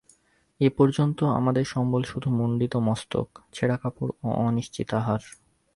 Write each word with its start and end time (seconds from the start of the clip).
এ 0.61 0.69
পর্যন্ত 0.69 1.19
আমাদের 1.37 1.65
সম্বল 1.65 2.01
শুধু 2.03 2.27
মুণ্ডিত 2.29 2.73
মস্তক, 2.87 3.27
ছেঁড়া 3.53 3.77
কাপড় 3.77 4.11
ও 4.23 4.29
অনিশ্চিত 4.47 4.89
আহার। 4.93 5.21